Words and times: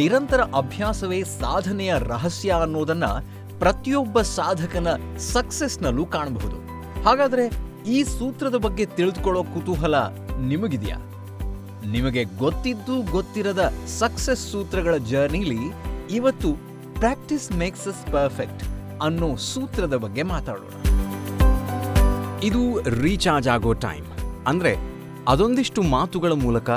ನಿರಂತರ 0.00 0.40
ಅಭ್ಯಾಸವೇ 0.56 1.18
ಸಾಧನೆಯ 1.40 1.92
ರಹಸ್ಯ 2.12 2.50
ಅನ್ನೋದನ್ನ 2.64 3.06
ಪ್ರತಿಯೊಬ್ಬ 3.58 4.20
ಸಾಧಕನ 4.38 4.88
ಸಕ್ಸೆಸ್ನಲ್ಲೂ 5.32 6.04
ಕಾಣಬಹುದು. 6.06 6.58
ಹಾಗಾದ್ರೆ 7.02 7.44
ಈ 7.86 7.98
ಸೂತ್ರದ 8.16 8.56
ಬಗ್ಗೆ 8.56 8.84
ತಿಳಿದುಕೊಳ್ಳೋ 8.86 9.42
ಕುತೂಹಲ 9.44 9.96
ನಿಮಗಿದೆಯಾ? 10.46 10.98
ನಿಮಗೆ 11.92 12.22
ಗೊತ್ತಿದ್ದು 12.38 12.94
ಗೊತ್ತಿರದ 13.12 13.62
ಸಕ್ಸೆಸ್ 13.98 14.44
ಸೂತ್ರಗಳ 14.52 14.96
ಜರ್ನಿಲಿ 15.10 15.62
ಇವತ್ತು 16.10 16.50
ಪ್ರಾಕ್ಟೀಸ್ 16.98 17.48
ಮೇಕ್ಸ್ 17.52 17.88
ಅಸ್ 17.88 18.04
ಪರ್ಫೆಕ್ಟ್ 18.12 18.64
ಅನ್ನೋ 19.02 19.28
ಸೂತ್ರದ 19.52 19.96
ಬಗ್ಗೆ 19.96 20.24
ಮಾತಾಡೋಣ. 20.32 20.72
ಇದು 22.42 22.62
ರೀಚಾರ್ಜ್ 23.02 23.48
ಆಗೋ 23.48 23.72
ಟೈಮ್ 23.86 24.06
ಅಂದ್ರೆ 24.46 24.72
ಅದೊಂದಿಷ್ಟು 25.28 25.82
ಮಾತುಗಳ 25.96 26.32
ಮೂಲಕ 26.44 26.70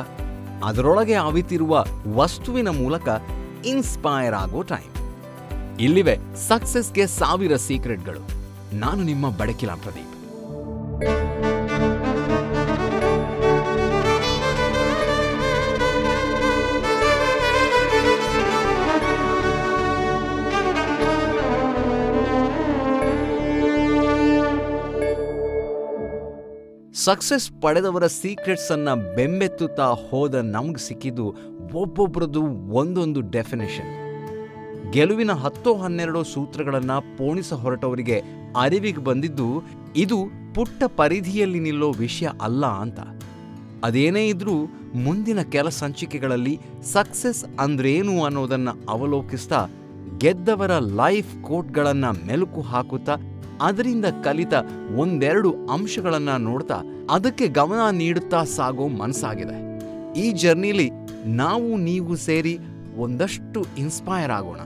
ಅದರೊಳಗೆ 0.64 1.16
ಅವಿತಿರುವ 1.28 1.74
ವಸ್ತುವಿನ 2.16 2.70
ಮೂಲಕ 2.82 3.08
ಇನ್ಸ್ಪೈರ್ 3.66 4.36
ಆಗೋ 4.36 4.62
ಟೈಮ್ 4.64 4.90
ಇಲ್ಲಿವೆ 5.80 6.16
ಸಕ್ಸಸ್ಗೆ 6.50 7.06
ಸಾವಿರ 7.20 7.56
ಸೀಕ್ರೆಟ್ಗಳು 7.68 8.22
ನಾನು 8.80 9.02
ನಿಮ್ಮ 9.04 9.26
ಬಡಕಿಲ 9.40 9.72
ಪ್ರದೀಪ್. 9.84 10.14
ಸಕ್ಸಸ್ 27.04 27.62
ಪಡೆದವರ 27.62 28.08
ಸೀಕ್ರೆಟ್ಸ್ 28.08 28.72
ಅನ್ನ 28.72 28.94
ಬೆಂಬೆತ್ತುತ್ತಾ 29.16 29.94
ಹೋದ 30.10 30.36
ನಮ್ಗೆ 30.36 30.88
ಸಿಕ್ಕಿದ್ದು 30.88 31.26
ಒಬ್ಬೊಬ್ಬರದ್ದು 31.74 32.42
ಒಂದೊಂದು 32.72 33.22
ಡೆಫಿನೇಷನ್ 33.22 33.92
ಗೆಲುವಿನ 34.92 35.32
ಹತ್ತೋ 35.32 35.74
ಹನ್ನೆರಡೋ 35.76 36.24
ಸೂತ್ರಗಳನ್ನ 36.24 36.92
ಪೋಣಿಸ 37.18 37.54
ಹೊರಟವರಿಗೆ 37.54 38.24
ಅರಿವಿಗೆ 38.62 39.04
ಬಂದಿದ್ದು 39.04 39.64
ಇದು 39.96 40.18
ಪುಟ್ಟ 40.56 40.84
ಪರಿಧಿಯಲ್ಲಿ 40.98 41.60
ನಿಲ್ಲೋ 41.60 41.92
ವಿಷಯ 41.92 42.30
ಅಲ್ಲ 42.42 42.66
ಅಂತ. 42.66 43.00
ಅದೇನೇ 43.84 44.28
ಇದ್ರೂ 44.28 44.54
ಮುಂದಿನ 44.96 45.42
ಕೆಲ 45.42 45.70
ಸಂಚಿಕೆಗಳಲ್ಲಿ 45.70 46.60
ಸಕ್ಸಸ್ 46.94 47.46
ಅಂದ್ರೇನು 47.60 48.24
ಅನ್ನೋದನ್ನು 48.24 48.90
ಅವಲೋಕಿಸ್ತಾ 48.90 49.62
ಗೆದ್ದವರ 50.18 50.72
ಲೈಫ್ 50.96 51.44
ಕೋಟ್ಗಳನ್ನ 51.44 52.06
ಮೆಲುಕು 52.06 52.62
ಹಾಕುತ್ತಾ 52.62 53.16
ಅದರಿಂದ 53.62 54.06
ಕಲಿತ 54.24 54.54
ಒಂದೆರಡು 54.98 55.68
ಅಂಶಗಳನ್ನ 55.68 56.30
ನೋಡ್ತಾ 56.38 56.78
ಅದಕ್ಕೆ 57.10 57.48
ಗಮನ 57.48 57.90
ನೀಡುತ್ತಾ 57.92 58.44
ಸಾಗೋ 58.44 58.88
ಮನಸ್ಸಾಗಿದೆ. 58.88 59.58
ಈ 60.20 60.32
ಜರ್ನಿಲಿ 60.32 60.90
ನಾವು 61.26 61.78
ನೀವು 61.78 62.16
ಸೇರಿ 62.16 62.58
ಒಂದಷ್ಟು 62.98 63.66
ಇನ್ಸ್ಪೈರ್ 63.78 64.32
ಆಗೋಣ. 64.32 64.60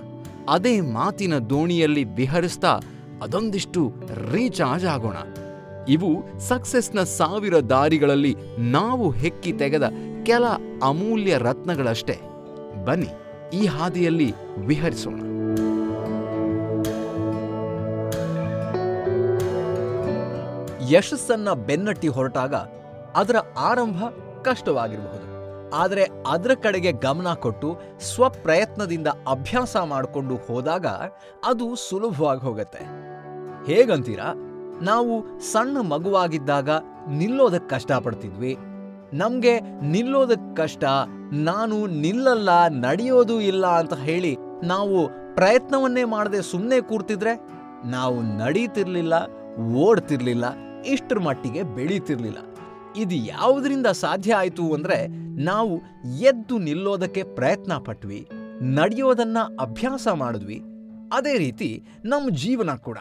ಅದೇ 0.49 0.81
ಮಾತಿನ 0.81 1.37
ದೋಣಿಯಲ್ಲಿ 1.37 2.03
ವಿಹರಿಸ್ತಾ 2.03 2.79
ಅದೊಂದಿಷ್ಟು 3.23 3.93
ರೀಚಾರ್ಜ್ 4.31 4.85
ಆಗೋಣ. 4.85 5.17
ಇವು 5.89 6.09
ಸಕ್ಸಸ್ನ 6.39 7.03
ಸಾವಿರ 7.03 7.59
ದಾರಿಗಳಲ್ಲಿ 7.59 8.35
ನಾವು 8.59 9.09
ಹೆಕ್ಕಿ 9.11 9.51
ತೆಗೆದ 9.51 9.87
ಕೆಲ 10.25 10.43
ಅಮೂಲ್ಯ 10.83 11.37
ರತ್ನಗಳಷ್ಟೇ. 11.37 12.19
ಬನ್ನಿ, 12.85 13.09
ಈ 13.53 13.65
ಹಾದಿಯಲ್ಲಿ 13.65 14.33
ವಿಹರಿಸೋಣ. 14.57 15.36
ಯಶಸ್ಸನ್ನ 20.91 21.49
ಬೆನ್ನಟ್ಟಿ 21.67 22.07
ಹೊರಟಾಗ 22.07 22.55
ಅದರ 23.21 23.37
ಆರಂಭ 23.69 23.99
ಕಷ್ಟವಾಗಿರಬಹುದು. 24.43 25.25
ಆದರೆ 25.73 26.03
ಅದರ 26.27 26.51
ಕಡೆಗೆ 26.63 26.91
ಗಮನ 27.05 27.29
ಕೊಟ್ಟು 27.33 27.69
ಸ್ವಪ್ರಯತ್ನದಿಂದ 28.09 29.09
ಅಭ್ಯಾಸ 29.27 29.75
ಮಾಡಿಕೊಂಡು 29.93 30.35
ಹೋದಾಗ 30.47 30.87
ಅದು 31.45 31.65
ಸುಲಭವಾಗಿ 31.87 32.39
ಹೋಗುತ್ತೆ. 32.39 32.83
ಹೇಗಂತೀರಾ? 33.69 34.29
ನಾವು 34.81 35.13
ಸಣ್ಣ 35.51 35.77
ಮಗುವಾಗಿದ್ದಾಗ 35.93 36.69
ನಿಲ್ಲೋದಕ್ಕೆ 37.09 37.69
ಕಷ್ಟಪಡ್ತಿದ್ವಿ. 37.75 38.53
ನಮಗೆ 39.13 39.53
ನಿಲ್ಲೋದಕ್ಕೆ 39.93 40.51
ಕಷ್ಟ, 40.55 40.83
ನಾನು 41.49 41.77
ನಿಲ್ಲಲ್ಲ, 42.03 42.49
ನಡೆಯೋದು 42.67 43.35
ಇಲ್ಲ 43.41 43.65
ಅಂತ 43.81 43.95
ಹೇಳಿ 44.07 44.33
ನಾವು 44.63 44.97
ಪ್ರಯತ್ನವನ್ನೇ 45.35 46.03
ಮಾಡದೆ 46.15 46.41
ಸುಮ್ಮನೆ 46.51 46.79
ಕೂರ್ತಿದ್ರೆ 46.81 47.33
ನಾವು 47.89 48.17
ನಡೀತಿರ್ಲಿಲ್ಲ, 48.41 49.15
ಓಡ್ತಿರ್ಲಿಲ್ಲ. 49.85 50.45
ಇಷ್ಟರ 50.93 51.19
ಮಟ್ಟಿಗೆ 51.19 51.63
ಬೆಳೀತಿರ್ಲಿಲ್ಲ. 51.63 52.41
ಇದು 52.95 53.15
ಯಾವುದರಿಂದ 53.15 53.87
ಸಾಧ್ಯ 53.87 54.33
ಆಯಿತು 54.33 54.65
ಅಂದ್ರೆ 54.73 54.97
ನಾವು 55.43 55.73
ಎದ್ದು 56.19 56.57
ನಿಲ್ಲೋದಕ್ಕೆ 56.57 57.23
ಪ್ರಯತ್ನ 57.35 57.73
ಪಟ್ವಿ, 57.73 58.21
ನಡೆಯೋದನ್ನ 58.61 59.37
ಅಭ್ಯಾಸ 59.59 60.07
ಮಾಡಿದ್ವಿ. 60.13 60.59
ಅದೇ 61.13 61.37
ರೀತಿ 61.37 61.69
ನಮ್ಮ 62.05 62.35
ಜೀವನ 62.35 62.71
ಕೂಡ. 62.87 62.97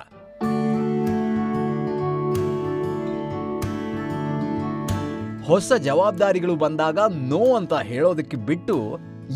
ಹೊಸ 5.47 5.73
ಜವಾಬ್ದಾರಿಗಳು 5.73 6.55
ಬಂದಾಗ 6.57 6.99
ನೋ 7.29 7.43
ಅಂತ 7.55 7.75
ಹೇಳೋದಕ್ಕೆ 7.75 8.37
ಬಿಟ್ಟು, 8.37 8.77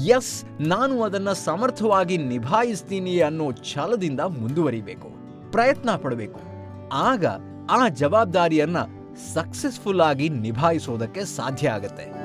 ಎಸ್, 0.06 0.34
ನಾನು 0.68 1.02
ಅದನ್ನ 1.02 1.30
ಸಮರ್ಥವಾಗಿ 1.32 2.16
ನಿಭಾಯಿಸ್ತೀನಿ 2.16 3.14
ಅನ್ನೋ 3.20 3.46
ಛಲದಿಂದ 3.72 4.20
ಮುಂದುವರಿಬೇಕು, 4.20 5.08
ಪ್ರಯತ್ನ 5.52 5.90
ಪಡಬೇಕು. 5.96 6.40
ಆಗ 6.92 7.24
ಆ 7.70 7.88
ಜವಾಬ್ದಾರಿಯನ್ನ 7.88 8.76
ಸಕ್ಸಸ್ಫುಲ್ 9.34 10.00
ಆಗಿ 10.00 10.28
ನಿಭಾಯಿಸೋದಕ್ಕೆ 10.28 11.24
ಸಾಧ್ಯ 11.24 11.70
ಆಗತ್ತೆ. 11.70 12.20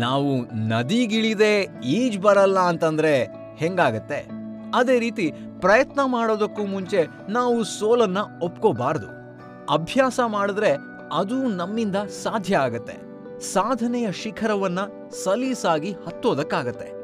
ನಾವು 0.00 0.40
ನದಿಗಿಳಿದೆ 0.68 1.80
ಈಜ್ 1.84 2.18
ಬರಲ್ಲ 2.18 2.58
ಅಂತಂದ್ರೆ 2.58 3.28
ಹೆಂಗಾಗತ್ತೆ? 3.56 4.28
ಅದೇ 4.74 4.98
ರೀತಿ 4.98 5.32
ಪ್ರಯತ್ನ 5.60 6.00
ಮಾಡೋದಕ್ಕೂ 6.06 6.66
ಮುಂಚೆ 6.66 7.06
ನಾವು 7.28 7.64
ಸೋಲನ್ನ 7.64 8.18
ಒಪ್ಕೋಬಾರದು. 8.42 9.06
ಅಭ್ಯಾಸ 9.72 10.20
ಮಾಡಿದ್ರೆ 10.26 10.76
ಅದು 11.12 11.42
ನಮ್ಮಿಂದ 11.42 11.96
ಸಾಧ್ಯ 11.96 12.56
ಆಗತ್ತೆ. 12.56 13.06
ಸಾಧನೆಯ 13.40 14.12
ಶಿಖರವನ್ನ 14.12 14.78
ಸಲೀಸಾಗಿ 15.24 15.92
ಹತ್ತೋದಕ್ಕಾಗತ್ತೆ. 15.92 16.96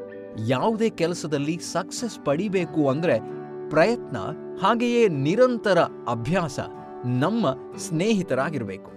ಯಾವುದೇ 0.49 0.89
ಕೆಲಸದಲ್ಲಿ 0.89 1.57
ಸಕ್ಸಸ್ 1.57 2.25
ಪಡಿಬೇಕು 2.25 2.89
ಅಂದ್ರೆ 2.89 3.42
ಪ್ರಯತ್ನ 3.73 4.17
ಹಾಗೆಯೇ 4.61 5.07
ನಿರಂತರ 5.07 5.79
ಅಭ್ಯಾಸ 6.09 6.59
ನಮ್ಮ 7.05 7.45
ಸ್ನೇಹಿತರಾಗಿರಬೇಕು. 7.77 8.91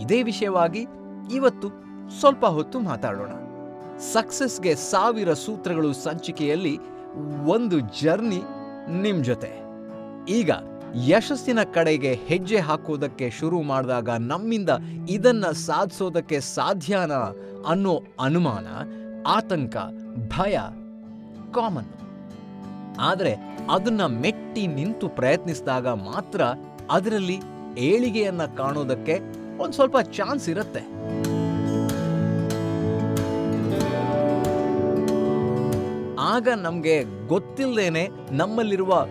ಇದೇ 0.00 0.22
ವಿಷಯವಾಗಿ 0.22 0.86
ಇವತ್ತು 1.34 1.68
ಸ್ವಲ್ಪ 2.20 2.46
ಹೊತ್ತು 2.46 2.80
ಮಾತಾಡೋಣ. 2.80 3.28
ಸಕ್ಸಸ್ಗೆ 3.98 4.74
ಸಾವಿರ 4.74 5.32
ಸೂತ್ರಗಳು 5.32 5.92
ಸಂಚಿಕೆಯಲ್ಲಿ 5.92 6.78
ಒಂದು 7.46 7.80
ಜರ್ನಿ 7.80 8.42
ನಿಮ್ 9.02 9.24
ಜೊತೆ. 9.24 9.52
ಈಗ 10.28 10.50
ಯಶಸ್ಸಿನ 11.06 11.58
ಕಡೆಗೆ 11.74 12.12
ಹೆಜ್ಜೆ 12.14 12.58
ಹಾಕೋದಕ್ಕೆ 12.58 13.30
ಶುರು 13.30 13.62
ಮಾಡಿದಾಗ 13.62 14.10
ನಮ್ಮಿಂದ 14.10 14.70
ಇದನ್ನ 15.08 15.46
ಸಾಧಿಸೋದಕ್ಕೆ 15.46 16.40
ಸಾಧ್ಯನಾ 16.40 17.34
ಅನ್ನೋ 17.68 18.02
ಅನುಮಾನ, 18.20 18.66
ಆತಂಕ, 19.26 19.76
ಭಯ, 20.28 20.58
ಕಾಮನ್. 21.54 21.88
ಆದರೆ 23.00 23.57
ಅದನ್ನ 23.70 24.06
ಮೆಟ್ಟಿ 24.06 24.66
ನಿಂತು 24.66 25.08
ಪ್ರಯತ್ನಿಸಿದಾಗ 25.08 25.88
ಮಾತ್ರ 25.88 26.42
ಅದರಲ್ಲಿ 26.90 27.38
ಏಳಿಗೆಯನ್ನ 27.78 28.44
ಕಾಣೋದಕ್ಕೆ 28.44 29.18
ಒಂದ್ 29.58 29.74
ಸ್ವಲ್ಪ 29.74 29.96
ಚಾನ್ಸ್ 30.00 30.48
ಇರುತ್ತೆ. 30.48 30.80
ಆಗ 36.20 36.48
ನಮ್ಗೆ 36.56 37.26
ಗೊತ್ತಿಲ್ಲದೇನೆ 37.26 38.08
ನಮ್ಮಲ್ಲಿರುವ 38.30 39.06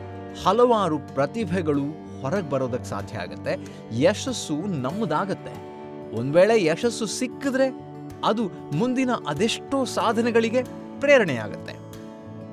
ಹಲವಾರು 0.46 1.00
ಪ್ರತಿಭೆಗಳು 1.00 1.86
ಹೊರಗೆ 2.22 2.50
ಬರೋದಕ್ಕೆ 2.50 2.90
ಸಾಧ್ಯ 2.90 3.18
ಆಗುತ್ತೆ. 3.18 3.54
ಯಶಸ್ಸು 4.02 4.56
ನಮ್ಮದಾಗತ್ತೆ 4.82 5.54
ಒಂದ್ 6.18 6.36
ವೇಳೆ 6.36 6.66
ಯಶಸ್ಸು 6.66 7.06
ಸಿಕ್ಕಿದ್ರೆ 7.06 7.68
ಅದು 8.26 8.44
ಮುಂದಿನ 8.76 9.10
ಅದೆಷ್ಟೋ 9.28 9.86
ಸಾಧನೆಗಳಿಗೆ 9.86 10.64
ಪ್ರೇರಣೆಯಾಗತ್ತೆ 11.00 11.77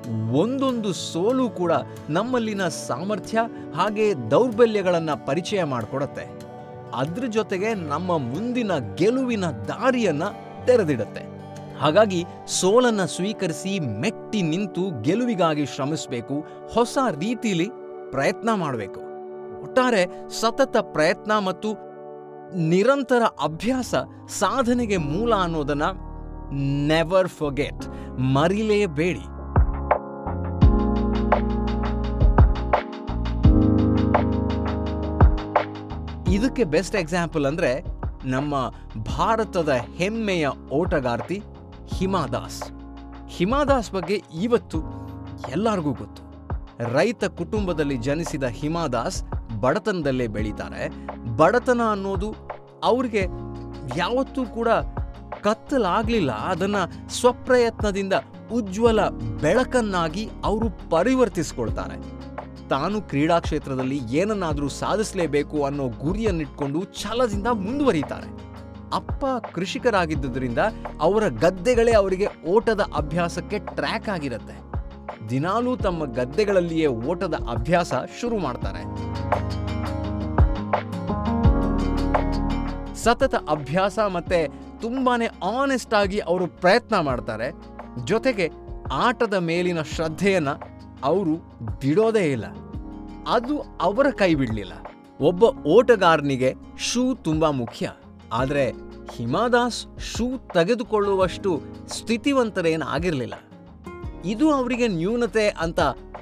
ಒಂದೊಂದು 0.07 0.93
ಸೋಲು 0.93 1.49
ಕೂಡ 1.49 1.71
ನಮ್ಮಲ್ಲಿನ 2.09 2.67
ಸಾಮರ್ಥ್ಯ 2.67 3.39
ಹಾಗೆ 3.75 4.31
ದೌರ್ಬಲ್ಯಗಳನ್ನು 4.31 5.25
ಪರಿಚಯ 5.25 5.63
ಮಾಡಿಕೊಡತ್ತೆ. 5.63 6.45
ಅದ್ರ 6.95 7.25
ಜೊತೆಗೆ 7.25 7.73
ನಮ್ಮ 7.73 8.17
ಮುಂದಿನ 8.17 8.71
ಗೆಲುವಿನ 8.95 9.45
ದಾರಿಯನ್ನ 9.45 10.23
ತೆರೆದಿಡತ್ತೆ. 10.65 11.23
ಹಾಗಾಗಿ 11.79 12.25
ಸೋಲನ್ನು 12.47 13.07
ಸ್ವೀಕರಿಸಿ 13.07 13.79
ಮೆಟ್ಟಿ 13.79 14.41
ನಿಂತು 14.41 15.01
ಗೆಲುವಿಗಾಗಿ 15.01 15.65
ಶ್ರಮಿಸಬೇಕು, 15.65 16.45
ಹೊಸ 16.73 16.97
ರೀತಿಲಿ 17.19 17.69
ಪ್ರಯತ್ನ 18.11 18.53
ಮಾಡಬೇಕು. 18.53 18.99
ಒಟ್ಟಾರೆ 19.61 20.31
ಸತತ 20.41 20.77
ಪ್ರಯತ್ನ 20.77 21.37
ಮತ್ತು 21.37 21.73
ನಿರಂತರ 22.57 23.23
ಅಭ್ಯಾಸ 23.23 23.95
ಸಾಧನೆಗೆ 24.27 24.97
ಮೂಲ 24.97 25.33
ಅನ್ನೋದನ್ನ 25.35 25.83
ನೆವರ್ 26.87 27.27
ಫೊಗೆಟ್ 27.27 27.87
ಮರಿಲೇಬೇಡಿ. 28.19 29.34
ಇದಕ್ಕೆ 36.29 36.63
ಬೆಸ್ಟ್ 36.63 36.95
ಎಕ್ಸಾಂಪಲ್ 36.95 37.45
ಅಂದರೆ 37.45 37.83
ನಮ್ಮ 38.25 38.55
ಭಾರತದ 39.17 39.69
ಹೆಮ್ಮೆಯ 39.69 40.47
ಓಟಗಾರ್ತಿ 40.71 41.41
ಹಿಮಾ 41.93 42.27
ದಾಸ್. 42.27 42.63
ಹಿಮಾದಾಸ್ 43.27 43.91
ಬಗ್ಗೆ 43.91 44.23
ಇವತ್ತು 44.41 44.81
ಎಲ್ಲರಿಗೂ 45.51 45.93
ಗೊತ್ತು. 45.93 46.23
ರೈತ 46.93 47.23
ಕುಟುಂಬದಲ್ಲಿ 47.23 47.97
ಜನಿಸಿದ 47.97 48.43
ಹಿಮಾದಾಸ್ 48.43 49.23
ಬಡತನದಲ್ಲೇ 49.59 50.27
ಬೆಳೀತಾರೆ. 50.27 50.89
ಬಡತನ 51.37 51.81
ಅನ್ನೋದು 51.91 52.35
ಅವ್ರಿಗೆ 52.83 53.23
ಯಾವತ್ತೂ 53.97 54.45
ಕೂಡ 54.45 54.67
ಕತ್ತಲಾಗಲಿಲ್ಲ. 55.41 56.31
ಅದನ್ನು 56.31 57.11
ಸ್ವಪ್ರಯತ್ನದಿಂದ 57.13 58.13
ಉಜ್ವಲ 58.51 59.07
ಬೆಳಕನ್ನಾಗಿ 59.41 60.29
ಅವರು 60.43 60.89
ಪರಿವರ್ತಿಸ್ಕೊಳ್ತಾರೆ. 60.89 62.14
ತಾನು 62.69 63.01
ಕ್ರೀಡಾ 63.01 63.39
ಕ್ಷೇತ್ರದಲ್ಲಿ 63.39 63.97
ಏನನ್ನಾದರೂ 63.97 64.69
ಸಾಧಿಸಲೇಬೇಕು 64.69 65.63
ಅನ್ನೋ 65.63 65.87
ಗುರಿಯನ್ನಿಟ್ಕೊಂಡು 65.87 66.83
ಛಲದಿಂದ 66.83 67.47
ಮುಂದುವರಿತಾರೆ 67.47 68.29
ಅಪ್ಪ 68.93 69.25
ಕೃಷಿಕರಾಗಿದ್ದುದರಿಂದ 69.53 70.57
ಅವರ 71.01 71.27
ಗದ್ದೆಗಳೇ 71.27 71.91
ಅವರಿಗೆ 71.91 72.27
ಓಟದ 72.47 72.81
ಅಭ್ಯಾಸಕ್ಕೆ 72.95 73.59
ಟ್ರ್ಯಾಕ್ 73.59 74.09
ಆಗಿರುತ್ತೆ. 74.09 74.55
ದಿನಾಲೂ 75.29 75.75
ತಮ್ಮ 75.75 76.05
ಗದ್ದೆಗಳಲ್ಲಿಯೇ 76.13 76.87
ಓಟದ 76.87 77.33
ಅಭ್ಯಾಸ 77.33 77.93
ಶುರು 78.21 78.37
ಮಾಡ್ತಾರೆ. 78.37 78.81
ಸತತ 82.95 83.35
ಅಭ್ಯಾಸ 83.49 83.99
ಮತ್ತೆ 83.99 84.47
ತುಂಬಾನೇ 84.81 85.27
ಆನೆಸ್ಟ್ 85.43 85.93
ಆಗಿ 85.93 86.19
ಅವರು 86.19 86.47
ಪ್ರಯತ್ನ 86.47 86.99
ಮಾಡ್ತಾರೆ. 86.99 87.51
ಜೊತೆಗೆ 88.05 88.49
ಆಟದ 88.91 89.33
ಮೇಲಿನ 89.33 89.81
ಶ್ರದ್ಧೆಯನ್ನ 89.81 90.47
ಅವರು 91.05 91.35
ಬಿಡೋದೇ 91.81 92.31
ಇಲ್ಲ. 92.31 92.45
ಅದು 93.27 93.77
ಅವರ 93.81 94.09
ಕೈ 94.09 94.35
ಬಿಡಲಿಲ್ಲ. 94.35 94.73
ಒಬ್ಬ 95.21 95.43
ಓಟಗಾರನಿಗೆ 95.67 96.53
ಶೂ 96.77 97.15
ತುಂಬಾ 97.15 97.51
ಮುಖ್ಯ. 97.51 97.91
ಆದರೆ 98.33 98.71
ಹಿಮಾದಾಸ್ 99.15 99.99
ಶೂ 99.99 100.37
ತೆಗೆದುಕೊಳ್ಳುವಷ್ಟು 100.53 101.61
ಸ್ಥಿತಿವಂತರೇನಾಗಿರಲಿಲ್ಲ. 101.87 103.33
ಇದು 104.25 104.51
ಅವರಿಗೆ 104.51 104.87
ನ್ಯೂನತೆ 104.87 105.49
ಅಂತ 105.49 105.79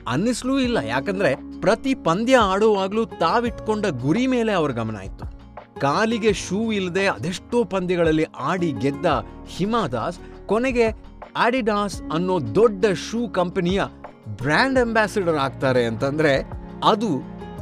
ಅನ್ನಿಸ್ಲೂ 0.07 0.59
ಇಲ್ಲ. 0.59 0.77
ಯಾಕಂದ್ರೆ 0.77 1.35
ಪ್ರತಿ 1.35 1.95
ಪಂದ್ಯ 1.95 2.37
ಆಡುವಾಗಲೂ 2.37 3.05
ತಾವಿಟ್ಕೊಂಡ 3.05 3.85
ಗುರಿ 3.85 4.27
ಮೇಲೆ 4.27 4.51
ಅವ್ರ 4.51 4.71
ಗಮನ 4.71 4.95
ಇತ್ತು. 4.95 5.33
ಕಾಲಿಗೆ 5.79 6.33
ಶೂ 6.33 6.71
ಇಲ್ಲದೆ 6.71 7.07
ಅದೆಷ್ಟೋ 7.07 7.63
ಪಂದ್ಯಗಳಲ್ಲಿ 7.63 8.23
ಆಡಿ 8.23 8.71
ಗೆದ್ದ 8.71 9.05
ಹಿಮಾದಾಸ್ 9.47 10.19
ಕೊನೆಗೆ 10.45 11.03
ಆಡಿಡಾಸ್ 11.37 12.01
ಅನ್ನೋ 12.13 12.55
ದೊಡ್ಡ 12.55 12.85
ಶೂ 12.85 13.29
ಕಂಪನಿಯ 13.29 13.83
ಬ್ರ್ಯಾಂಡ್ 14.27 14.79
ಅಂಬಾಸಿಡರ್ 14.79 15.35
ಆಗ್ತಾರೆ 15.35 15.85
ಅಂತಂದ್ರೆ 15.85 16.49
ಅದು 16.83 17.07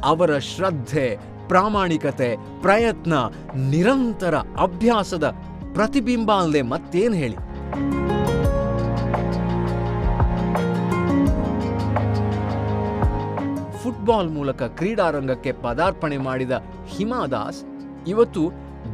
ಅವರ 0.04 0.38
ಶ್ರದ್ಧೆ, 0.38 1.18
ಪ್ರಾಮಾಣಿಕತೆ, 1.48 2.36
ಪ್ರಯತ್ನ, 2.60 3.14
ನಿರಂತರ 3.56 4.34
ಅಭ್ಯಾಸದ 4.36 5.34
ಪ್ರತಿಬಿಂಬ 5.74 6.32
ಅಲ್ಲದೆ 6.40 6.62
ಮತ್ತೇನು 6.62 7.14
ಹೇಳಿ. 7.14 7.36
ಫುಟ್ಬಾಲ್ 13.82 14.30
ಮೂಲಕ 14.30 14.62
ಕ್ರೀಡಾರಂಗಕ್ಕೆ 14.62 15.52
ಪದಾರ್ಪಣೆ 15.52 16.18
ಮಾಡಿದ 16.18 16.50
ಹಿಮಾದಾಸ್ 16.86 17.64
ಇವತ್ತು 18.08 18.50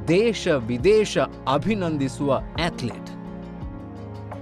ದೇಶ 0.08 0.48
ವಿದೇಶ 0.48 1.18
ಅಭಿನಂದಿಸುವ 1.52 2.36
ಅಥ್ಲೀಟ್ 2.36 3.08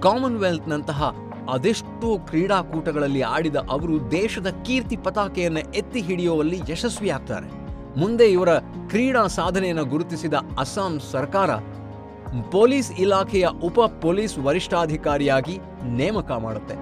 ಕಾಮನ್ವೆಲ್ತ್ನಂತಹ 0.01 1.15
ಅದೆಷ್ಟೋ 1.49 2.17
ಕ್ರೀಡಾಕೂಟಗಳಲ್ಲಿ 2.17 3.21
ಆಡಿದ 3.21 3.55
ಅವರು 3.55 4.11
ದೇಶದ 4.11 4.47
ಕೀರ್ತಿ 4.65 4.97
ಪತಾಕೆಯನ್ನು 4.97 5.59
ಎತ್ತಿ 5.59 6.01
ಹಿಡಿಯುವಲ್ಲಿ 6.01 6.61
ಯಶಸ್ವಿಯಾಗ್ತಾರೆ. 6.69 7.49
ಮುಂದೆ 7.99 8.25
ಇವರ 8.31 8.49
ಕ್ರೀಡಾ 8.87 9.27
ಸಾಧನೆಯನ್ನು 9.27 9.85
ಗುರುತಿಸಿದ 9.85 10.33
ಅಸ್ಸಾಂ 10.59 10.99
ಸರ್ಕಾರ 11.11 11.49
ಪೊಲೀಸ್ 12.51 12.91
ಇಲಾಖೆಯ 12.91 13.47
ಉಪ 13.63 13.79
ಪೊಲೀಸ್ 14.01 14.37
ವರಿಷ್ಠಾಧಿಕಾರಿಯಾಗಿ 14.37 15.59
ನೇಮಕ 15.83 16.31
ಮಾಡುತ್ತೆ. 16.31 16.75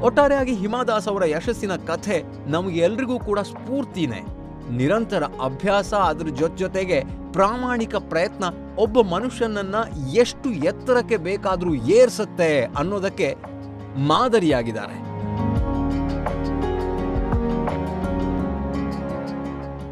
ಒಟ್ಟಾರೆಯಾಗಿ 0.00 0.54
ಹಿಮಾದಾಸ್ 0.54 1.08
ಅವರ 1.08 1.24
ಯಶಸ್ಸಿನ 1.26 1.76
ಕಥೆ 1.76 2.22
ನಮಗೆ 2.46 2.80
ಎಲ್ರಿಗೂ 2.80 3.18
ಕೂಡ 3.18 3.38
ಸ್ಫೂರ್ತಿನೇ. 3.38 4.22
ನಿರಂತರ 4.70 5.22
ಅಭ್ಯಾಸ 5.22 5.94
ಅದರ 5.94 6.26
ಜೊತೆ 6.26 6.56
ಜೊತೆಗೆ 6.56 7.04
ಪ್ರಾಮಾಣಿಕ 7.32 7.96
ಪ್ರಯತ್ನ 7.96 8.44
ಒಬ್ಬ 8.78 9.00
ಮನುಷ್ಯನನ್ನ 9.00 9.74
ಎಷ್ಟು 10.14 10.50
ಎತ್ತರಕ್ಕೆ 10.50 11.16
ಬೇಕಾದರೂ 11.16 11.74
ಏರ್ಸತ್ತೆ 11.74 12.64
ಅನ್ನೋದಕ್ಕೆ 12.64 13.36
ಮಾದರಿಯಾಗಿದ್ದಾರೆ. 13.96 15.12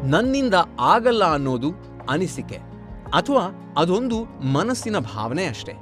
ನನ್ನಿಂದ 0.07 0.53
ಆಗಲ್ಲ 0.79 1.33
ಅನ್ನೋದು 1.33 1.67
ಅನಿಸಿಕೆ 2.09 2.55
ಅಥವಾ 3.13 3.73
ಅದೊಂದು 3.77 4.23
ಮನಸ್ಸಿನ 4.53 4.97
ಭಾವನೆ 4.97 5.45
ಅಷ್ಟೇ. 5.45 5.73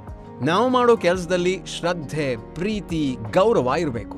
ನಾವು 0.42 0.68
ಮಾಡೋ 0.68 0.96
ಕೆಲಸದಲ್ಲಿ 0.96 1.60
ಶ್ರದ್ಧೆ, 1.66 2.54
ಪ್ರೀತಿ, 2.54 3.16
ಗೌರವ 3.34 3.72
ಇರಬೇಕು. 3.78 4.16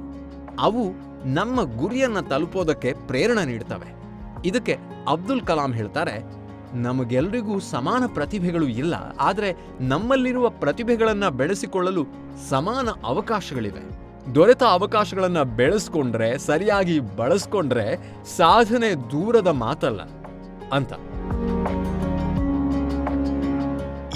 ಅವು 0.61 1.13
ನಮ್ಮ 1.29 1.63
ಗುರಿಯನ್ನ 1.63 2.21
ತಲುಪೋದಕ್ಕೆ 2.21 2.95
ಪ್ರೇರಣೆ 3.07 3.45
ನೀಡ್ತವೆ. 3.45 4.03
ಇದಕ್ಕೆ 4.45 4.79
ಅಬ್ದುಲ್ 5.09 5.41
ಕಲಾಂ 5.41 5.73
ಹೇಳ್ತಾರೆ 5.73 6.42
ನಮಗೆಲ್ರಿಗೂ 6.85 7.55
ಸಮಾನ 7.61 8.03
ಪ್ರತಿಭೆಗಳು 8.07 8.67
ಇಲ್ಲ, 8.83 8.95
ಆದರೆ 9.21 9.51
ನಮ್ಮಲ್ಲಿರುವ 9.81 10.49
ಪ್ರತಿಭೆಗಳನ್ನು 10.63 11.31
ಬೆಳೆಸಿಕೊಳ್ಳಲು 11.31 12.05
ಸಮಾನ 12.49 12.89
ಅವಕಾಶಗಳಿವೆ. 13.05 13.85
ದೊರೆತ 14.35 14.63
ಅವಕಾಶಗಳನ್ನು 14.63 15.45
ಬೆಳೆಸ್ಕೊಂಡ್ರೆ, 15.57 16.29
ಸರಿಯಾಗಿ 16.39 16.97
ಬಳಸ್ಕೊಂಡ್ರೆ 17.17 17.87
ಸಾಧನೆ 18.37 18.91
ದೂರದ 19.13 19.51
ಮಾತಲ್ಲ, 19.65 20.01
ಅಂತ. 20.73 20.93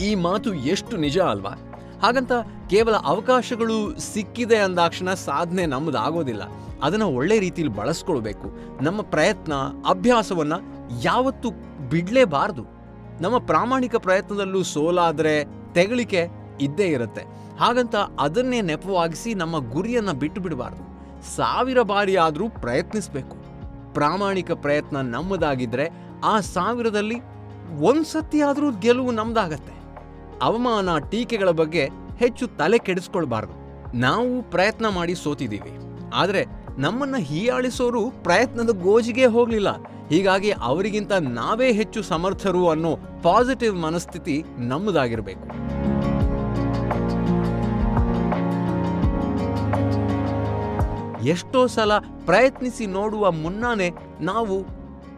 ಈ 0.07 0.11
ಮಾತು 0.15 0.51
ಎಷ್ಟು 0.55 0.95
ನಿಜ 0.97 1.19
ಅಲ್ವಾ? 1.19 1.55
ಹಾಗಂತ 2.03 2.33
ಕೇವಲ 2.71 2.97
ಅವಕಾಶಗಳು 3.07 3.77
ಸಿಕ್ಕಿದೆ 4.01 4.57
ಅಂದಾಕ್ಷಣ 4.57 5.11
ಸಾಧನೆ 5.15 5.67
ನಮ್ಮದಾಗೋದಿಲ್ಲ 5.67 6.45
ಅದನ್ನ 6.83 7.07
ಒಳ್ಳೆ 7.19 7.37
ರೀತಿಯಲ್ಲಿ 7.39 7.75
ಬಳಸ್ಕೊಳ್ಬೇಕು. 7.77 8.47
ನಮ್ಮ 8.85 9.01
ಪ್ರಯತ್ನ, 9.03 9.53
ಅಭ್ಯಾಸವನ್ನ 9.89 10.55
ಯಾವತ್ತೂ 11.03 11.51
ಬಿಡಲೇಬಾರದು. 11.91 12.65
ನಮ್ಮ 13.21 13.39
ಪ್ರಾಮಾಣಿಕ 13.39 13.97
ಪ್ರಯತ್ನದಲ್ಲೂ 13.97 14.63
ಸೋಲಾದರೆ 14.63 15.45
ತೆಗಳಿಕೆ 15.73 16.29
ಇದ್ದೇ 16.61 16.87
ಇರುತ್ತೆ. 16.87 17.23
ಹಾಗಂತ 17.61 17.95
ಅದನ್ನೇ 17.97 18.61
ನೆಪವಾಗಿಸಿ 18.61 19.35
ನಮ್ಮ 19.35 19.73
ಗುರಿಯನ್ನು 19.73 20.13
ಬಿಟ್ಟು 20.13 20.41
ಬಿಡಬಾರ್ದು. 20.41 20.97
ಸಾವಿರ 21.37 21.83
ಬಾರಿ 21.83 22.17
ಆದರೂ 22.17 22.49
ಪ್ರಯತ್ನಿಸಬೇಕು. 22.49 23.37
ಪ್ರಾಮಾಣಿಕ 23.95 24.51
ಪ್ರಯತ್ನ 24.51 24.97
ನಮ್ಮದಾಗಿದ್ದರೆ 24.97 25.91
ಆ 26.25 26.41
ಸಾವಿರದಲ್ಲಿ 26.41 27.15
ಒಂದ್ಸತಿ 27.81 28.41
ಆದರೂ 28.41 28.71
ಗೆಲುವು 28.71 29.11
ನಮ್ಮದಾಗತ್ತೆ 29.11 29.73
ಅವಮಾನ, 30.43 30.99
ಟೀಕೆಗಳ 30.99 31.51
ಬಗ್ಗೆ 31.51 31.89
ಹೆಚ್ಚು 32.17 32.47
ತಲೆ 32.47 32.79
ಕೆಡಿಸ್ಕೊಳ್ಬಾರ್ದು. 32.79 33.53
ನಾವು 33.97 34.51
ಪ್ರಯತ್ನ 34.51 34.89
ಮಾಡಿ 34.89 35.15
ಸೋತಿದ್ದೀವಿ. 35.15 35.71
ಆದರೆ 36.15 36.47
ನಮ್ಮನ್ನು 36.79 37.19
ಹೀಯಾಳಿಸೋರು 37.19 38.11
ಪ್ರಯತ್ನದ 38.11 38.71
ಗೋಜಿಗೆ 38.83 39.27
ಹೋಗ್ಲಿಲ್ಲ. 39.27 39.96
ಹೀಗಾಗಿ 40.11 40.51
ಅವರಿಗಿಂತ 40.51 41.13
ನಾವೇ 41.13 41.73
ಹೆಚ್ಚು 41.73 42.03
ಸಮರ್ಥರು 42.03 42.69
ಅನ್ನೋ 42.69 42.99
ಪಾಸಿಟಿವ್ 43.23 43.77
ಮನಸ್ಥಿತಿ 43.77 44.45
ನಮ್ಮದಾಗಿರಬೇಕು. 44.59 45.67
ಎಷ್ಟೋ 51.25 51.67
ಸಲ 51.67 51.99
ಪ್ರಯತ್ನಿಸಿ 51.99 52.87
ನೋಡುವ 52.87 53.31
ಮುನ್ನಾನೇ 53.31 53.91
ನಾವು, 54.21 54.67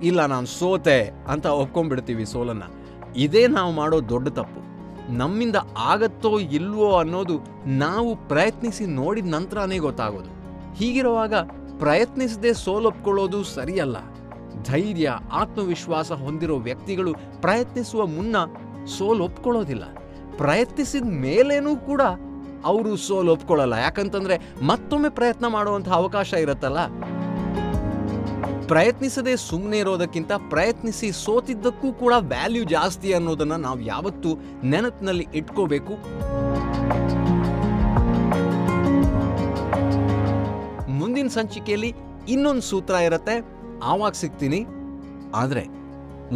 ಇಲ್ಲ, 0.02 0.26
ನಾನು 0.26 0.46
ಸೋತೆ 0.46 1.10
ಅಂತ 1.28 1.46
ಒಪ್ಕೊಂಡ್ಬಿಡ್ತೀವಿ 1.46 2.26
ಸೋಲನ್ನು. 2.26 2.68
ಇದೇ 3.16 3.46
ನಾವು 3.46 3.72
ಮಾಡೋ 3.72 4.08
ದೊಡ್ಡ 4.08 4.28
ತಪ್ಪು. 4.28 4.68
ನಮ್ಮಿಂದ 5.12 5.56
ಆಗತ್ತೋ 5.78 6.38
ಇಲ್ವೋ 6.38 6.98
ಅನ್ನೋದು 6.98 7.40
ನಾವು 7.66 8.16
ಪ್ರಯತ್ನಿಸಿ 8.28 8.86
ನೋಡಿದ 8.86 9.26
ನಂತರನೇ 9.26 9.78
ಗೊತ್ತಾಗೋದು. 9.78 10.30
ಹೀಗಿರುವಾಗ 10.74 11.34
ಪ್ರಯತ್ನಿಸದೆ 11.78 12.52
ಸೋಲೊಪ್ಕೊಳ್ಳೋದು 12.54 13.44
ಸರಿಯಲ್ಲ. 13.44 13.96
ಧೈರ್ಯ, 14.64 15.10
ಆತ್ಮವಿಶ್ವಾಸ 15.32 16.12
ಹೊಂದಿರೋ 16.12 16.56
ವ್ಯಕ್ತಿಗಳು 16.58 17.14
ಪ್ರಯತ್ನಿಸುವ 17.40 18.06
ಮುನ್ನ 18.06 18.36
ಸೋಲು 18.98 19.24
ಒಪ್ಕೊಳ್ಳೋದಿಲ್ಲ. 19.24 19.84
ಪ್ರಯತ್ನಿಸಿದ 20.36 21.04
ಮೇಲೇನೂ 21.04 21.76
ಕೂಡ 21.76 22.02
ಅವರು 22.64 22.96
ಸೋಲು 22.96 23.32
ಒಪ್ಕೊಳ್ಳಲ್ಲ. 23.32 23.72
ಯಾಕಂತಂದ್ರೆ 23.72 24.38
ಮತ್ತೊಮ್ಮೆ 24.62 25.08
ಪ್ರಯತ್ನ 25.08 25.46
ಮಾಡುವಂತಹ 25.46 25.92
ಅವಕಾಶ 25.92 26.32
ಇರುತ್ತಲ್ಲ? 26.32 26.86
ಪ್ರಯತ್ನಿಸದೆ 28.66 29.36
ಸುಮ್ಮನೆ 29.36 29.78
ಇರೋದಕ್ಕಿಂತ 29.78 30.32
ಪ್ರಯತ್ನಿಸಿ 30.32 31.12
ಸೋತಿದ್ದಕ್ಕೂ 31.12 31.92
ಕೂಡ 31.92 32.12
ವ್ಯಾಲ್ಯೂ 32.18 32.64
ಜಾಸ್ತಿ 32.64 33.12
ಅನ್ನೋದನ್ನ 33.12 33.52
ನಾವು 33.52 33.80
ಯಾವತ್ತೂ 33.80 34.28
ನೆನಪಿನಲ್ಲಿ 34.64 35.26
ಇಟ್ಕೋಬೇಕು. 35.34 35.92
ಮುಂದಿನ 40.90 41.26
ಸಂಚಿಕೆಯಲ್ಲಿ 41.26 41.94
ಇನ್ನೊಂದು 42.28 42.62
ಸೂತ್ರ 42.62 42.94
ಇರತ್ತೆ. 42.94 43.57
ಆವಾಗ 43.90 44.14
ಸಿಗ್ತೀನಿ, 44.22 44.60
ಆದರೆ 45.42 45.64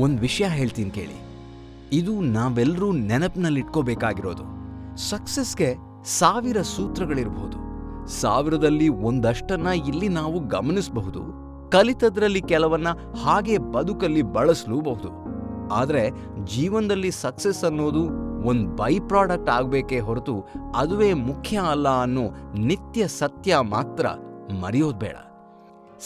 ಒಂದು 0.04 0.18
ವಿಷಯ 0.26 0.46
ಹೇಳ್ತೀನಿ 0.58 0.92
ಕೇಳಿ. 0.98 1.18
ಇದು 1.98 2.12
ನಾವೆಲ್ಲರೂ 2.36 2.88
ನೆನಪಿನಲ್ಲಿಟ್ಕೋಬೇಕಾಗಿರೋದು. 3.10 4.44
ಸಕ್ಸಸ್ಗೆ 5.10 5.70
ಸಾವಿರ 6.18 6.58
ಸೂತ್ರಗಳಿರಬಹುದು 6.74 7.58
ಸಾವಿರದಲ್ಲಿ 8.20 8.88
ಒಂದಷ್ಟನ್ನ 9.08 9.68
ಇಲ್ಲಿ 9.90 10.08
ನಾವು 10.18 10.38
ಗಮನಿಸಬಹುದು, 10.54 11.22
ಕಲಿತದ್ರಲ್ಲಿ 11.74 12.42
ಕೆಲವನ್ನ 12.52 12.88
ಹಾಗೆ 13.24 13.56
ಬದುಕಲ್ಲಿ 13.74 14.22
ಬಳಸಲೂಬಹುದು. 14.36 15.10
ಆದರೆ 15.80 16.02
ಜೀವನದಲ್ಲಿ 16.54 17.10
ಸಕ್ಸಸ್ 17.24 17.62
ಅನ್ನೋದು 17.68 18.02
ಒಂದು 18.50 18.66
ಬೈ 18.80 18.94
ಪ್ರಾಡಕ್ಟ್ 19.10 19.50
ಆಗಬೇಕೇ 19.56 19.98
ಹೊರತು 20.06 20.34
ಅದುವೇ 20.80 21.10
ಮುಖ್ಯ 21.28 21.56
ಅಲ್ಲ 21.72 21.88
ಅನ್ನೋ 22.04 22.24
ನಿತ್ಯ 22.68 23.02
ಸತ್ಯ 23.20 23.60
ಮಾತ್ರ 23.74 24.06
ಮರೆಯೋದು 24.62 25.00
ಬೇಡ. 25.04 25.16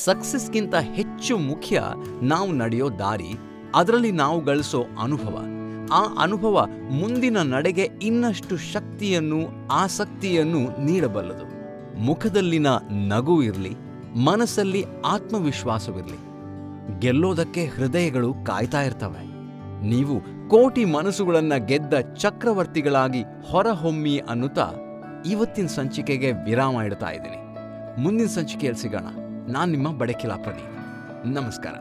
ಸಕ್ಸಸ್ಗಿಂತ 0.04 0.74
ಹೆಚ್ಚು 0.74 1.38
ಮುಖ್ಯ 1.38 1.82
ನಾವು 2.22 2.52
ನಡೆಯೋ 2.52 2.90
ದಾರಿ, 2.90 3.38
ಅದರಲ್ಲಿ 3.74 4.12
ನಾವು 4.12 4.44
ಗಳಿಸೋ 4.44 4.84
ಅನುಭವ. 5.02 5.44
ಆ 5.92 6.02
ಅನುಭವ 6.22 6.66
ಮುಂದಿನ 6.90 7.36
ನಡೆಗೆ 7.42 7.90
ಇನ್ನಷ್ಟು 8.02 8.56
ಶಕ್ತಿಯನ್ನು, 8.56 9.68
ಆಸಕ್ತಿಯನ್ನು 9.70 10.84
ನೀಡಬಲ್ಲದು. 10.84 11.46
ಮುಖದಲ್ಲಿನ 12.00 12.66
ನಗು 12.90 13.42
ಇರಲಿ, 13.42 13.76
ಮನಸ್ಸಲ್ಲಿ 14.16 14.84
ಆತ್ಮವಿಶ್ವಾಸವಿರಲಿ. 15.06 16.18
ಗೆಲ್ಲೋದಕ್ಕೆ 16.98 17.66
ಹೃದಯಗಳು 17.66 18.34
ಕಾಯ್ತಾ 18.44 18.82
ಇರ್ತವೆ. 18.82 19.24
ನೀವು 19.86 20.20
ಕೋಟಿ 20.48 20.84
ಮನಸ್ಸುಗಳನ್ನ 20.84 21.54
ಗೆದ್ದ 21.54 21.94
ಚಕ್ರವರ್ತಿಗಳಾಗಿ 21.94 23.22
ಹೊರಹೊಮ್ಮಿ 23.22 24.18
ಅನ್ನುತ್ತಾ, 24.18 24.72
ಇವತ್ತಿನ 25.30 25.66
ಸಂಚಿಕೆಗೆ 25.66 26.32
ವಿರಾಮ 26.32 26.80
ಇಡ್ತಾ 26.80 27.10
ಇದ್ದೀನಿ. 27.10 27.36
ಮುಂದಿನ 28.02 28.26
ಸಂಚಿಕೆಯಲ್ಲಿ 28.26 28.82
ಸಿಗೋಣ. 28.82 29.25
ನಾನು 29.48 29.70
ನಿಮ್ಮ 29.70 29.98
ಬಡಕಿಲಾ 29.98 30.36
ಪ್ರದೀಪ್ 30.36 30.72
ನಮಸ್ಕಾರ. 31.26 31.74